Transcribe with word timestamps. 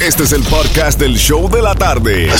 Este 0.00 0.22
es 0.22 0.32
el 0.32 0.44
podcast 0.44 1.00
del 1.00 1.16
show 1.16 1.50
de 1.50 1.60
la 1.60 1.74
tarde. 1.74 2.30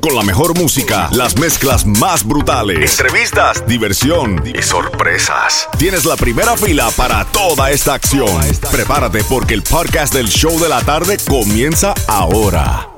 Con 0.00 0.16
la 0.16 0.22
mejor 0.22 0.56
música, 0.58 1.10
las 1.12 1.36
mezclas 1.36 1.84
más 1.84 2.24
brutales, 2.26 2.98
entrevistas, 2.98 3.66
diversión 3.66 4.42
y 4.46 4.62
sorpresas. 4.62 5.68
Tienes 5.78 6.06
la 6.06 6.16
primera 6.16 6.56
fila 6.56 6.90
para 6.96 7.26
toda 7.26 7.70
esta 7.70 7.92
acción. 7.94 8.40
Prepárate 8.70 9.22
porque 9.24 9.52
el 9.52 9.62
podcast 9.62 10.14
del 10.14 10.28
show 10.28 10.58
de 10.58 10.70
la 10.70 10.80
tarde 10.80 11.18
comienza 11.28 11.92
ahora. 12.08 12.91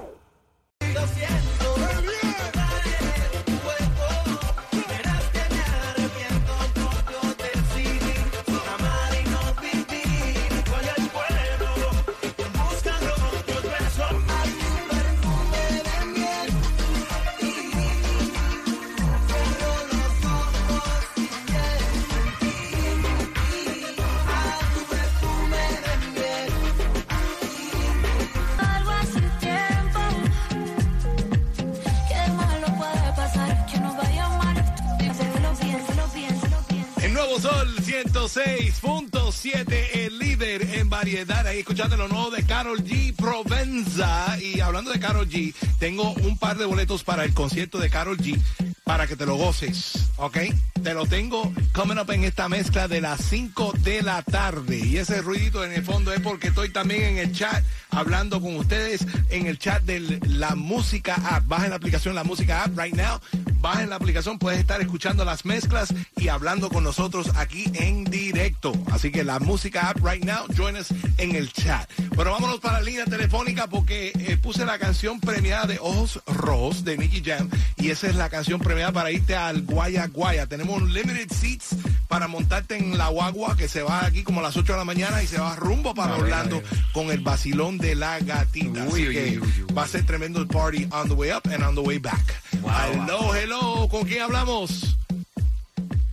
106.7, 38.24 39.88
el 39.92 40.18
líder 40.18 40.62
en 40.76 40.88
variedad. 40.88 41.46
Ahí 41.46 41.58
escuchando 41.58 41.94
lo 41.98 42.08
nuevo 42.08 42.30
de 42.30 42.42
Carol 42.44 42.82
G. 42.82 43.14
Provenza. 43.14 44.38
Y 44.40 44.60
hablando 44.60 44.90
de 44.90 44.98
Carol 44.98 45.28
G, 45.28 45.54
tengo 45.78 46.14
un 46.14 46.38
par 46.38 46.56
de 46.56 46.64
boletos 46.64 47.04
para 47.04 47.24
el 47.24 47.34
concierto 47.34 47.78
de 47.78 47.90
Carol 47.90 48.16
G. 48.16 48.40
Para 48.82 49.06
que 49.06 49.16
te 49.16 49.26
lo 49.26 49.36
goces, 49.36 50.08
¿ok? 50.16 50.38
Te 50.82 50.94
lo 50.94 51.06
tengo 51.06 51.52
coming 51.74 51.98
up 51.98 52.10
en 52.12 52.24
esta 52.24 52.48
mezcla 52.48 52.88
de 52.88 53.02
las 53.02 53.20
5 53.24 53.74
de 53.80 54.02
la 54.02 54.22
tarde. 54.22 54.78
Y 54.78 54.96
ese 54.96 55.20
ruidito 55.20 55.62
en 55.62 55.72
el 55.72 55.84
fondo 55.84 56.10
es 56.12 56.20
porque 56.20 56.48
estoy 56.48 56.70
también 56.70 57.02
en 57.02 57.18
el 57.18 57.32
chat 57.32 57.62
hablando 57.90 58.40
con 58.40 58.56
ustedes 58.56 59.06
en 59.30 59.46
el 59.46 59.58
chat 59.58 59.82
de 59.84 60.18
la 60.26 60.54
música 60.54 61.14
app. 61.14 61.46
Bajen 61.46 61.70
la 61.70 61.76
aplicación 61.76 62.14
La 62.14 62.24
Música 62.24 62.64
App 62.64 62.78
right 62.78 62.94
now. 62.94 63.20
Bajen 63.64 63.88
la 63.88 63.96
aplicación, 63.96 64.38
puedes 64.38 64.60
estar 64.60 64.82
escuchando 64.82 65.24
las 65.24 65.46
mezclas 65.46 65.94
y 66.18 66.28
hablando 66.28 66.68
con 66.68 66.84
nosotros 66.84 67.30
aquí 67.34 67.64
en 67.72 68.04
directo. 68.04 68.74
Así 68.92 69.10
que 69.10 69.24
la 69.24 69.38
música 69.38 69.88
app 69.88 70.04
right 70.04 70.22
now, 70.22 70.44
join 70.54 70.76
us 70.76 70.88
en 71.16 71.34
el 71.34 71.50
chat. 71.50 71.88
Pero 72.14 72.30
vámonos 72.30 72.60
para 72.60 72.80
la 72.80 72.84
línea 72.84 73.06
telefónica 73.06 73.66
porque 73.66 74.12
eh, 74.18 74.36
puse 74.36 74.66
la 74.66 74.78
canción 74.78 75.18
premiada 75.18 75.64
de 75.64 75.78
Ojos 75.78 76.20
Rose 76.26 76.82
de 76.82 76.98
Nicky 76.98 77.22
Jam 77.24 77.48
y 77.78 77.88
esa 77.88 78.06
es 78.08 78.16
la 78.16 78.28
canción 78.28 78.60
premiada 78.60 78.92
para 78.92 79.10
irte 79.10 79.34
al 79.34 79.62
Guaya 79.62 80.08
Guaya. 80.08 80.46
Tenemos 80.46 80.82
un 80.82 80.92
limited 80.92 81.32
seats 81.32 81.74
para 82.14 82.28
montarte 82.28 82.76
en 82.76 82.96
la 82.96 83.08
guagua 83.08 83.56
que 83.56 83.66
se 83.66 83.82
va 83.82 84.06
aquí 84.06 84.22
como 84.22 84.38
a 84.38 84.44
las 84.44 84.56
8 84.56 84.74
de 84.74 84.78
la 84.78 84.84
mañana 84.84 85.20
y 85.20 85.26
se 85.26 85.40
va 85.40 85.56
rumbo 85.56 85.96
para 85.96 86.14
Orlando 86.14 86.62
con 86.92 87.10
el 87.10 87.18
vacilón 87.18 87.76
de 87.76 87.96
la 87.96 88.20
gatita. 88.20 88.84
Así 88.84 88.92
que 88.92 89.08
uy, 89.08 89.08
uy, 89.08 89.38
uy. 89.40 89.74
va 89.76 89.82
a 89.82 89.88
ser 89.88 90.06
tremendo 90.06 90.38
el 90.38 90.46
party 90.46 90.86
on 90.92 91.08
the 91.08 91.14
way 91.14 91.32
up 91.32 91.42
and 91.52 91.64
on 91.64 91.74
the 91.74 91.80
way 91.80 91.98
back. 91.98 92.40
hello, 92.52 93.34
hello, 93.34 93.88
¿con 93.88 94.04
quién 94.04 94.22
hablamos? 94.22 94.96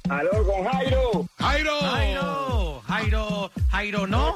Aló, 0.09 0.31
con 0.43 0.65
Jairo. 0.71 1.29
Jairo. 1.37 1.79
Jairo, 1.79 2.81
Jairo, 2.87 3.51
Jairo, 3.69 4.07
no. 4.07 4.35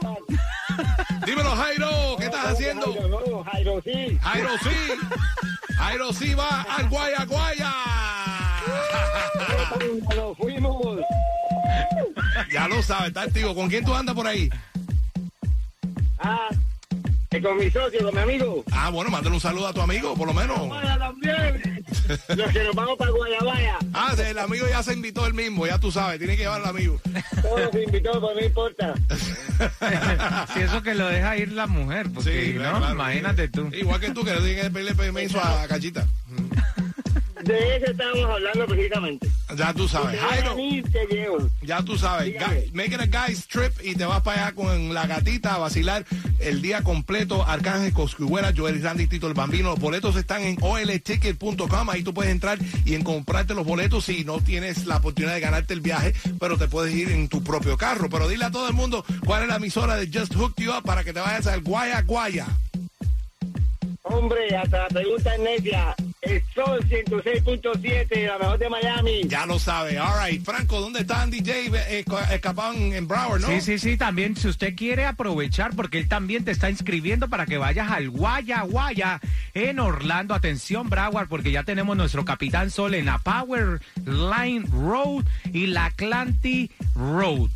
Dímelo, 1.25 1.55
Jairo, 1.55 1.89
¿qué 2.19 2.25
estás 2.25 2.45
haciendo? 2.45 2.93
Jairo, 2.93 3.08
no, 3.08 3.43
Jairo, 3.43 3.81
sí. 3.83 4.19
Jairo 4.21 4.49
sí. 4.61 5.73
Jairo 5.77 6.13
sí 6.13 6.36
va 6.36 6.61
al 6.61 6.89
Guaya 6.89 7.25
Guaya. 7.25 7.73
Nos 10.16 10.38
fuimos. 10.38 10.99
Ya 12.51 12.67
lo 12.67 12.81
sabes, 12.83 13.09
está 13.09 13.23
activo. 13.23 13.53
¿Con 13.55 13.69
quién 13.69 13.83
tú 13.85 13.93
andas 13.93 14.15
por 14.15 14.27
ahí? 14.27 14.49
Ah, 16.19 16.49
con 17.43 17.57
mi 17.57 17.69
socio, 17.69 17.99
con 18.03 18.15
mi 18.15 18.21
amigo. 18.21 18.63
Ah, 18.71 18.89
bueno, 18.89 19.11
mándale 19.11 19.35
un 19.35 19.41
saludo 19.41 19.67
a 19.67 19.73
tu 19.73 19.81
amigo, 19.81 20.15
por 20.15 20.27
lo 20.27 20.33
menos. 20.33 20.57
También. 20.97 21.83
Los 22.35 22.51
que 22.51 22.63
nos 22.63 22.75
vamos 22.75 22.97
para 22.97 23.11
Guayabaya. 23.11 23.77
Ah, 23.93 24.13
el 24.17 24.39
amigo 24.39 24.65
ya 24.69 24.81
se 24.83 24.93
invitó 24.93 25.25
él 25.27 25.33
mismo, 25.33 25.67
ya 25.67 25.77
tú 25.77 25.91
sabes, 25.91 26.17
tiene 26.19 26.35
que 26.37 26.43
llevar 26.43 26.61
al 26.61 26.67
amigo. 26.69 26.99
Todos 27.41 27.75
invitados, 27.75 28.23
pero 28.25 28.39
no 28.39 28.45
importa. 28.45 28.93
Si 30.53 30.59
eso 30.59 30.81
que 30.83 30.95
lo 30.95 31.07
deja 31.07 31.37
ir 31.37 31.52
la 31.53 31.65
mujer, 31.67 32.07
porque 32.13 32.47
Sí, 32.47 32.53
no, 32.53 32.59
claro, 32.77 32.91
imagínate 32.93 33.45
sí. 33.47 33.52
tú. 33.53 33.69
Igual 33.73 33.99
que 34.02 34.11
tú, 34.11 34.23
que 34.23 34.31
le 34.31 34.41
tienes 34.41 34.63
que 34.63 34.69
pedirle 34.71 34.95
permiso 34.95 35.39
a 35.41 35.67
Cachita. 35.67 36.05
De 37.43 37.77
eso 37.77 37.91
estábamos 37.91 38.25
hablando 38.29 38.65
precisamente. 38.65 39.27
Ya 39.55 39.73
tú 39.73 39.88
sabes. 39.88 40.20
Jairo, 40.20 40.55
ya 41.61 41.82
tú 41.83 41.98
sabes. 41.98 42.33
Guy- 42.33 42.71
make 42.73 42.93
it 42.93 43.02
a 43.02 43.05
guy's 43.08 43.48
trip 43.48 43.71
y 43.83 43.95
te 43.95 44.05
vas 44.05 44.21
para 44.21 44.48
allá 44.48 44.55
con 44.55 44.93
la 44.93 45.08
gatita 45.08 45.55
a 45.55 45.58
vacilar 45.60 46.05
el 46.39 46.61
día 46.61 46.82
completo. 46.83 47.43
Arcángel 47.45 47.94
Coscubuela, 47.94 48.54
Joel 48.55 48.82
Randy, 48.82 49.08
Tito 49.08 49.27
el 49.27 49.33
Bambino. 49.33 49.70
Los 49.71 49.80
boletos 49.80 50.15
están 50.15 50.44
en 50.44 50.58
olticket.com. 50.61 51.89
Ahí 51.89 52.04
tú 52.04 52.14
puedes 52.14 52.32
entrar 52.32 52.58
y 52.86 52.94
en 52.95 53.04
comprarte 53.04 53.54
los 53.54 53.65
boletos 53.65 54.05
si 54.05 54.23
no 54.26 54.39
tienes 54.39 54.86
la 54.86 54.98
oportunidad 54.98 55.33
de 55.33 55.39
ganarte 55.39 55.73
el 55.73 55.82
viaje, 55.82 56.14
pero 56.39 56.58
te 56.58 56.67
puedes 56.67 56.94
ir 56.94 57.10
en 57.10 57.27
tu 57.30 57.44
propio 57.44 57.77
carro. 57.77 58.10
Pero 58.10 58.27
dile 58.27 58.45
a 58.45 58.52
todo 58.52 58.67
el 58.67 58.73
mundo 58.73 59.05
cuál 59.26 59.44
es 59.44 59.48
la 59.49 59.55
emisora 59.55 59.95
de 59.95 60.08
Just 60.08 60.36
Hook 60.36 60.54
You 60.58 60.71
Up 60.71 60.83
para 60.83 61.04
que 61.04 61.14
te 61.14 61.20
vayas 61.20 61.48
al 61.48 61.61
Guaya 61.61 62.02
Guaya. 62.02 62.48
Hombre, 64.04 64.55
hasta 64.55 64.83
la 64.83 64.88
pregunta 64.89 65.33
es 65.33 65.39
necia. 65.42 65.95
El 66.25 66.43
Sol 66.53 66.80
106.7, 66.87 68.27
la 68.27 68.37
mejor 68.39 68.58
de 68.58 68.69
Miami. 68.69 69.21
Ya 69.25 69.45
lo 69.45 69.59
sabe. 69.59 69.99
All 69.99 70.27
right. 70.27 70.43
Franco, 70.43 70.81
¿dónde 70.81 71.02
está 71.02 71.21
Andy 71.21 71.39
J? 71.39 71.52
Eh, 71.89 72.05
escapado 72.31 72.73
en, 72.73 72.93
en 72.93 73.08
Broward, 73.08 73.41
¿no? 73.41 73.47
Sí, 73.47 73.61
sí, 73.61 73.77
sí, 73.77 73.97
también 73.97 74.35
si 74.35 74.47
usted 74.47 74.75
quiere 74.75 75.05
aprovechar, 75.05 75.75
porque 75.75 75.99
él 75.99 76.08
también 76.08 76.43
te 76.43 76.52
está 76.52 76.69
inscribiendo 76.69 77.30
para 77.30 77.45
que 77.45 77.58
vayas 77.58 77.91
al 77.91 78.09
Guaya 78.09 78.61
Guaya 78.61 79.19
en 79.53 79.80
Orlando. 79.80 80.33
Atención, 80.33 80.89
Broward, 80.89 81.27
porque 81.27 81.52
ya 81.52 81.64
tenemos 81.64 81.95
nuestro 81.95 82.25
Capitán 82.25 82.71
Sol 82.71 82.93
en 82.95 83.05
la 83.05 83.19
Power 83.19 83.81
Line 84.05 84.65
Road 84.71 85.25
y 85.53 85.67
la 85.67 85.91
Clanty 85.91 86.71
Road. 86.95 87.52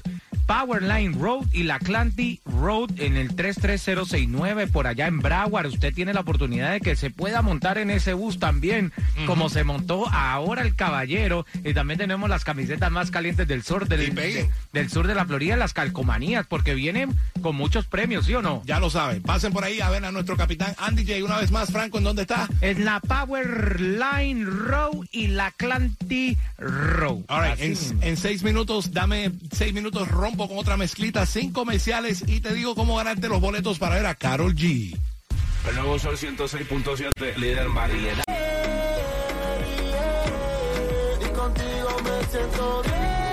Power 0.46 0.82
Line 0.82 1.16
Road 1.20 1.46
y 1.52 1.64
la 1.64 1.78
Clanty 1.78 2.42
Road 2.60 2.90
en 2.98 3.16
el 3.18 3.36
33069 3.36 4.68
por 4.68 4.88
allá 4.88 5.08
en 5.08 5.20
Broward. 5.20 5.68
Usted 5.68 5.94
tiene 5.94 6.14
la 6.14 6.22
oportunidad 6.22 6.72
de 6.72 6.82
que 6.82 6.96
se 6.96 7.10
pueda 7.10 7.42
montar 7.42 7.78
en 7.78 7.90
ese 7.90 8.14
bus 8.14 8.40
también, 8.40 8.92
como 9.26 9.50
se 9.50 9.64
montó 9.64 10.08
ahora 10.10 10.62
el 10.64 10.76
caballero. 10.76 11.46
Y 11.64 11.74
también 11.74 11.98
tenemos 11.98 12.30
las 12.30 12.44
camisetas 12.44 12.92
más 12.92 13.12
calientes 13.12 13.48
del 13.48 13.64
sur 13.64 13.88
del, 13.88 14.14
de- 14.16 14.50
del 14.74 14.90
sur 14.90 15.08
de 15.08 15.16
la 15.16 15.26
Florida, 15.26 15.56
las 15.56 15.74
calcomanías, 15.74 16.46
porque 16.48 16.74
vienen 16.74 17.16
con 17.42 17.56
muchos 17.56 17.86
premios, 17.86 18.26
¿sí 18.26 18.34
o 18.34 18.42
no? 18.42 18.62
Ya 18.66 18.80
lo 18.80 18.90
saben. 18.90 19.22
Pasen 19.22 19.54
por 19.54 19.64
ahí 19.64 19.82
a 19.82 19.90
ver 19.90 20.04
a 20.06 20.12
nuestro 20.12 20.38
capitán 20.38 20.74
Andy 20.78 21.06
J. 21.06 21.24
Una 21.24 21.38
vez 21.38 21.52
más, 21.52 21.72
Franco, 21.72 21.98
¿en 21.98 22.04
dónde 22.04 22.24
está? 22.24 22.48
En 22.62 22.86
la 22.86 23.00
Power 23.00 23.80
Line 23.80 24.46
Road 24.46 25.06
y 25.12 25.28
la 25.28 25.52
Clanty 25.52 26.38
Road. 26.58 27.24
All 27.28 27.44
right, 27.44 27.78
en, 28.02 28.18
seis 28.18 28.44
minutos, 28.44 28.92
dame 28.92 29.32
seis 29.52 29.74
minutos, 29.74 30.08
rompo 30.08 30.48
con 30.48 30.58
otra 30.58 30.78
mezclita, 30.78 31.26
sin 31.26 31.52
comerciales 31.52 32.24
y 32.28 32.40
te 32.42 32.54
digo 32.54 32.76
cómo 32.76 32.98
ganarte 32.98 33.28
los 33.30 33.42
boletos 33.42 33.80
para 33.80 33.96
ver 33.96 34.06
a 34.06 34.16
Carol 34.16 34.56
G. 34.56 34.98
El 35.68 35.76
nuevo 35.76 36.00
Sol 36.00 36.18
106.7, 36.18 37.36
líder 37.36 37.70
variedad. 37.70 38.24
Y 41.22 41.30
contigo 41.34 41.98
me 42.04 42.28
siento 42.32 42.82
Préndelo 42.84 43.29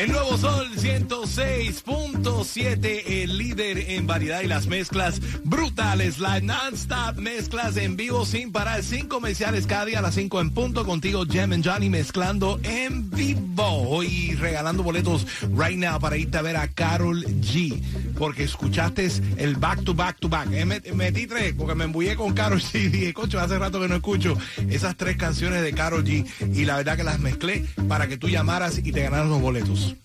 El 0.00 0.12
nuevo 0.12 0.34
Sol 0.38 0.69
106.7, 0.80 3.02
el 3.22 3.36
líder 3.38 3.78
en 3.90 4.06
variedad 4.06 4.40
y 4.42 4.46
las 4.46 4.66
mezclas 4.66 5.20
brutales, 5.44 6.18
la 6.18 6.40
non-stop 6.40 7.16
mezclas 7.18 7.76
en 7.76 7.96
vivo 7.96 8.24
sin 8.24 8.50
parar, 8.52 8.82
sin 8.82 9.06
comerciales 9.06 9.66
cada 9.66 9.84
día 9.84 9.98
a 9.98 10.02
las 10.02 10.14
5 10.14 10.40
en 10.40 10.50
punto 10.50 10.84
contigo, 10.86 11.24
Jem 11.26 11.52
and 11.52 11.66
Johnny 11.66 11.90
mezclando 11.90 12.58
en 12.62 13.10
vivo 13.10 14.02
y 14.02 14.34
regalando 14.36 14.82
boletos 14.82 15.26
right 15.56 15.76
now 15.78 15.98
para 16.00 16.16
irte 16.16 16.38
a 16.38 16.42
ver 16.42 16.56
a 16.56 16.68
Carol 16.68 17.22
G. 17.24 17.78
Porque 18.18 18.44
escuchaste 18.44 19.08
el 19.38 19.56
back 19.56 19.82
to 19.84 19.94
back 19.94 20.18
to 20.18 20.28
back. 20.28 20.50
Eh, 20.52 20.64
met- 20.66 20.92
metí 20.94 21.26
tres 21.26 21.54
porque 21.56 21.74
me 21.74 21.84
embullé 21.84 22.16
con 22.16 22.32
Carol 22.34 22.60
G 22.60 22.72
dije, 22.90 23.14
cocho, 23.14 23.40
hace 23.40 23.58
rato 23.58 23.80
que 23.80 23.88
no 23.88 23.96
escucho 23.96 24.36
esas 24.68 24.96
tres 24.96 25.16
canciones 25.16 25.62
de 25.62 25.72
Carol 25.72 26.04
G 26.04 26.26
y 26.54 26.64
la 26.64 26.76
verdad 26.76 26.96
que 26.96 27.04
las 27.04 27.18
mezclé 27.18 27.64
para 27.88 28.08
que 28.08 28.16
tú 28.16 28.28
llamaras 28.28 28.78
y 28.78 28.92
te 28.92 29.02
ganaras 29.02 29.28
los 29.28 29.40
boletos. 29.40 29.96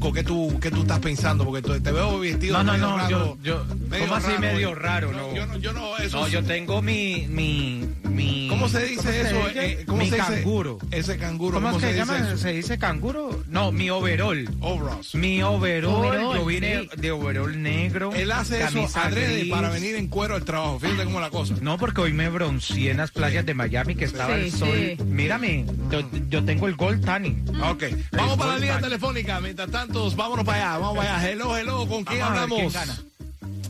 ¿Qué 0.00 0.22
tú, 0.22 0.58
qué 0.60 0.70
tú 0.70 0.82
estás 0.82 1.00
pensando? 1.00 1.44
Porque 1.44 1.80
te 1.80 1.92
veo 1.92 2.18
vestido 2.18 2.56
No, 2.58 2.64
no, 2.64 2.78
no, 2.78 2.96
raro, 2.98 3.08
yo, 3.10 3.38
yo, 3.42 3.64
medio 3.88 4.04
¿cómo 4.04 4.16
así 4.16 4.28
raro, 4.28 4.40
medio 4.40 4.74
raro? 4.74 5.12
No, 5.12 5.34
Yo 5.34 5.46
no, 5.46 5.56
yo 5.58 5.72
no, 5.72 5.96
eso 5.98 6.20
No, 6.20 6.28
yo 6.28 6.42
tengo 6.44 6.82
mi, 6.82 7.26
mi, 7.28 7.88
mi... 8.18 8.48
¿Cómo 8.48 8.68
se 8.68 8.84
dice 8.84 9.20
eso? 9.22 9.36
dice? 9.48 9.66
Eh, 9.66 9.84
¿Cómo 9.86 9.98
mi 10.02 10.10
se 10.10 10.16
dice? 10.16 10.28
canguro. 10.34 10.78
Ese 10.90 11.16
canguro, 11.16 11.54
¿Cómo, 11.54 11.70
es 11.70 11.74
que 11.76 11.80
se 11.80 11.86
se 11.86 11.92
dice 12.00 12.12
llama? 12.12 12.28
eso? 12.28 12.36
¿Se 12.38 12.52
dice 12.52 12.78
canguro? 12.78 13.44
No, 13.48 13.72
mi 13.72 13.88
overall. 13.90 14.48
Overalls. 14.60 15.14
Mi 15.14 15.42
overall, 15.42 15.94
Overall, 15.94 16.36
yo 16.36 16.44
vine 16.44 16.80
sí. 16.82 17.00
de 17.00 17.10
overall 17.12 17.62
negro. 17.62 18.12
Él 18.14 18.30
hace 18.32 18.62
eso 18.62 18.86
adrede 18.94 19.46
para 19.46 19.70
venir 19.70 19.94
en 19.96 20.08
cuero 20.08 20.34
al 20.34 20.44
trabajo. 20.44 20.78
Fíjate 20.80 21.04
cómo 21.04 21.20
la 21.20 21.30
cosa. 21.30 21.54
No, 21.60 21.78
porque 21.78 22.00
hoy 22.00 22.12
me 22.12 22.28
bronceé 22.28 22.90
en 22.90 22.96
las 22.98 23.10
playas 23.10 23.46
de 23.46 23.54
Miami 23.54 23.94
que 23.94 24.04
estaba 24.04 24.34
Sí, 24.36 24.40
el 24.42 24.52
sol. 24.52 24.68
sí. 24.98 25.02
Mírame, 25.04 25.64
yo, 25.90 26.00
yo 26.28 26.44
tengo 26.44 26.66
el 26.68 26.74
gold 26.76 27.04
tanning. 27.04 27.44
Ok, 27.62 27.84
vamos 28.12 28.36
para 28.36 28.52
la 28.54 28.58
línea 28.58 28.80
telefónica. 28.80 29.40
Mientras 29.40 29.70
tanto, 29.70 30.10
vámonos 30.12 30.44
para 30.44 30.72
allá, 30.72 30.78
vamos 30.78 30.98
para 30.98 31.16
allá. 31.18 31.30
Hello, 31.30 31.56
hello, 31.56 31.86
¿con 31.86 32.04
quién 32.04 32.20
Vamos 32.20 32.38
a 32.38 32.46
ver 32.46 32.52
hablamos? 32.52 32.72
quién 32.72 32.86
gana. 32.86 32.98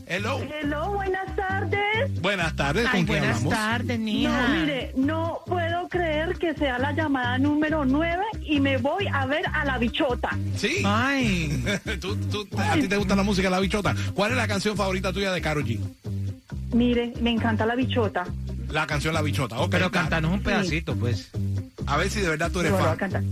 Hello, 0.07 0.41
Hello, 0.59 0.91
buenas 0.93 1.35
tardes. 1.35 1.79
Buenas 2.21 2.55
tardes, 2.55 2.87
¿con 2.89 3.05
quién 3.05 3.23
hablamos? 3.23 3.49
tardes, 3.53 3.99
No, 3.99 4.05
mire, 4.49 4.91
no 4.95 5.39
puedo 5.45 5.87
creer 5.89 6.35
que 6.37 6.53
sea 6.53 6.77
la 6.79 6.91
llamada 6.91 7.37
número 7.37 7.85
9 7.85 8.23
y 8.43 8.59
me 8.59 8.77
voy 8.77 9.07
a 9.11 9.25
ver 9.25 9.43
a 9.53 9.65
la 9.65 9.77
bichota. 9.77 10.29
Sí, 10.55 10.81
Ay, 10.85 11.63
¿Tú, 12.01 12.15
tú- 12.15 12.47
a 12.57 12.73
ti 12.75 12.87
te 12.87 12.97
gusta 12.97 13.15
la 13.15 13.23
música 13.23 13.47
de 13.47 13.51
la 13.55 13.59
bichota. 13.59 13.95
¿Cuál 14.13 14.31
es 14.31 14.37
la 14.37 14.47
canción 14.47 14.75
favorita 14.77 15.11
tuya 15.13 15.31
de 15.31 15.41
Karol 15.41 15.65
G? 15.65 15.79
Mire, 16.73 17.13
me 17.21 17.31
encanta 17.31 17.65
la 17.65 17.75
bichota. 17.75 18.25
La 18.69 18.85
canción 18.85 19.15
La 19.15 19.23
Bichota. 19.23 19.57
Ok, 19.57 19.69
pero 19.71 19.89
cantanos 19.89 20.31
un 20.31 20.43
pedacito, 20.43 20.95
pues. 20.95 21.31
A 21.87 21.97
ver 21.97 22.07
si 22.11 22.21
de 22.21 22.29
verdad 22.29 22.51
tú 22.51 22.59
Yo 22.61 22.67
eres 22.67 22.71
lo 22.73 22.77
voy 22.77 22.85
a 22.85 22.89
fan. 22.89 22.97
cantar. 22.97 23.23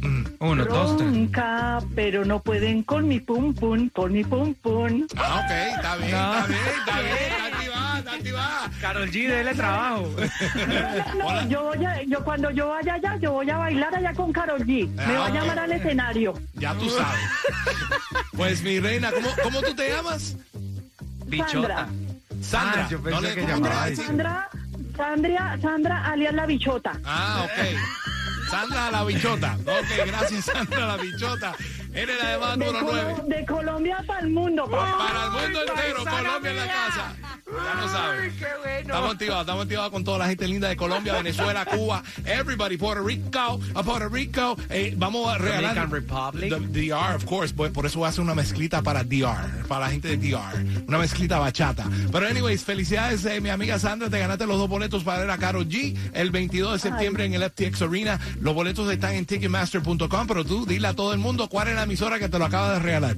Mm. 0.00 0.24
Uno, 0.38 0.64
dos, 0.64 0.96
tres. 0.96 1.10
Ronca, 1.10 1.80
pero 1.94 2.24
no 2.24 2.40
pueden 2.40 2.82
con 2.82 3.06
mi 3.06 3.20
pum 3.20 3.52
pum, 3.52 3.90
con 3.90 4.10
mi 4.12 4.24
pum 4.24 4.54
pum. 4.54 5.06
Ah, 5.18 5.42
ok, 5.44 5.76
está 5.76 5.96
bien, 5.96 6.10
No. 6.12 6.34
está 6.38 6.46
bien, 6.46 6.60
está 6.78 7.00
bien, 7.02 7.14
está 7.30 7.45
activada. 8.16 8.70
Carol 8.80 9.08
G, 9.10 9.28
dele 9.28 9.54
trabajo. 9.54 10.10
No, 11.18 11.26
Hola. 11.26 11.42
no, 11.42 11.48
yo 11.48 11.62
voy 11.64 11.84
a, 11.84 12.02
yo 12.04 12.24
cuando 12.24 12.50
yo 12.50 12.68
vaya 12.68 12.94
allá, 12.94 13.16
yo 13.20 13.32
voy 13.32 13.50
a 13.50 13.56
bailar 13.56 13.94
allá 13.94 14.12
con 14.14 14.32
Karol 14.32 14.60
G. 14.64 14.88
Me 14.88 15.02
Ah, 15.02 15.18
va 15.20 15.26
a 15.26 15.28
ok. 15.28 15.34
llamar 15.34 15.58
al 15.60 15.72
escenario. 15.72 16.34
Ya 16.54 16.74
tú 16.74 16.88
sabes. 16.90 17.20
Pues 18.36 18.62
mi 18.62 18.80
reina, 18.80 19.10
¿cómo, 19.12 19.28
cómo 19.42 19.62
tú 19.62 19.74
te 19.74 19.90
llamas? 19.90 20.36
Bichota. 21.26 21.88
Sandra. 22.40 22.84
Ah, 22.84 22.88
yo 22.90 23.02
pensé 23.02 23.10
No 23.14 23.20
le- 23.20 23.34
que 23.34 23.40
¿cómo 23.40 23.52
llamaba 23.54 23.74
te 23.74 23.80
así. 23.80 23.90
dices? 23.90 24.06
Sandra, 24.06 24.48
Sandra, 24.96 25.58
Sandra 25.60 26.04
alias 26.06 26.34
la 26.34 26.46
bichota. 26.46 26.92
Ah, 27.04 27.44
ok. 27.44 28.50
Sandra 28.50 28.90
la 28.92 29.04
bichota. 29.04 29.56
Ok, 29.66 30.06
gracias 30.06 30.44
Sandra 30.44 30.86
la 30.86 30.96
bichota. 30.96 31.54
Eres 31.92 32.16
la 32.22 32.30
llamada 32.32 32.56
De, 32.56 32.66
número 32.66 32.86
Colo- 32.86 33.02
9. 33.24 33.36
de 33.36 33.46
Colombia 33.46 34.04
para 34.06 34.20
el 34.20 34.28
mundo, 34.30 34.68
papá. 34.70 34.98
Para 34.98 35.24
el 35.24 35.30
mundo 35.30 35.60
entero, 35.62 36.04
Colombia 36.04 36.50
en 36.50 36.56
la 36.58 36.66
casa. 36.66 37.14
Ya 37.46 37.80
lo 37.80 37.88
sabes. 37.88 38.34
Estamos 38.80 39.12
activados, 39.12 39.40
estamos 39.42 39.62
activados 39.62 39.90
con 39.92 40.04
toda 40.04 40.18
la 40.18 40.26
gente 40.28 40.48
linda 40.48 40.68
de 40.68 40.76
Colombia, 40.76 41.12
Venezuela, 41.22 41.64
Cuba, 41.64 42.02
everybody, 42.24 42.76
Puerto 42.76 43.04
Rico, 43.04 43.60
a 43.74 43.82
Puerto 43.82 44.08
Rico. 44.08 44.56
Eh, 44.68 44.94
vamos 44.96 45.28
a 45.32 45.38
regalar. 45.38 45.74
Dominican 45.76 45.90
Republic. 45.90 46.72
The- 46.72 46.88
DR, 46.88 47.14
of 47.14 47.24
course. 47.24 47.54
Por, 47.54 47.72
por 47.72 47.86
eso 47.86 48.00
voy 48.00 48.06
a 48.06 48.08
hacer 48.10 48.22
una 48.22 48.34
mezclita 48.34 48.82
para 48.82 49.04
DR, 49.04 49.64
para 49.68 49.86
la 49.86 49.90
gente 49.92 50.16
de 50.16 50.16
DR. 50.16 50.84
Una 50.88 50.98
mezclita 50.98 51.38
bachata. 51.38 51.88
Pero, 52.10 52.26
anyways, 52.26 52.64
felicidades, 52.64 53.24
eh, 53.24 53.40
mi 53.40 53.48
amiga 53.50 53.78
Sandra. 53.78 54.10
Te 54.10 54.18
ganaste 54.18 54.46
los 54.46 54.58
dos 54.58 54.68
boletos 54.68 55.04
para 55.04 55.20
ver 55.20 55.30
a 55.30 55.38
Karol 55.38 55.68
G 55.68 55.96
el 56.14 56.30
22 56.30 56.72
de 56.74 56.78
septiembre 56.90 57.24
en 57.26 57.34
el 57.34 57.42
FTX 57.48 57.82
Arena. 57.82 58.18
Los 58.40 58.54
boletos 58.54 58.90
están 58.90 59.14
en 59.14 59.24
Ticketmaster.com. 59.24 60.26
Pero 60.26 60.44
tú, 60.44 60.66
dile 60.66 60.88
a 60.88 60.94
todo 60.94 61.12
el 61.12 61.18
mundo 61.20 61.48
cuál 61.48 61.68
es 61.68 61.74
la 61.76 61.84
emisora 61.84 62.18
que 62.18 62.28
te 62.28 62.38
lo 62.38 62.44
acaba 62.44 62.72
de 62.74 62.78
regalar. 62.80 63.16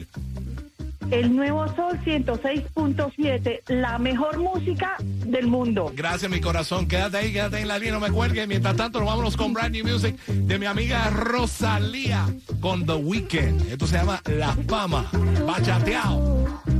El 1.10 1.34
Nuevo 1.34 1.66
Sol 1.75 1.99
106.7, 2.05 3.62
la 3.69 3.99
mejor 3.99 4.38
música 4.38 4.96
del 5.00 5.46
mundo. 5.46 5.90
Gracias, 5.94 6.31
mi 6.31 6.40
corazón. 6.40 6.87
Quédate 6.87 7.16
ahí, 7.16 7.32
quédate 7.32 7.60
en 7.60 7.69
la 7.69 7.78
línea, 7.78 7.94
no 7.94 8.00
me 8.00 8.10
cuelgues. 8.10 8.46
Mientras 8.46 8.76
tanto, 8.76 9.00
nos 9.00 9.08
vámonos 9.08 9.37
con 9.37 9.55
brand 9.55 9.75
new 9.75 9.87
music 9.87 10.16
de 10.26 10.58
mi 10.58 10.66
amiga 10.66 11.08
Rosalía 11.10 12.26
con 12.60 12.84
The 12.84 12.94
Weeknd. 12.94 13.72
Esto 13.72 13.87
se 13.87 13.96
llama 13.96 14.20
La 14.26 14.55
Fama. 14.69 15.10
Bachateado. 15.46 16.77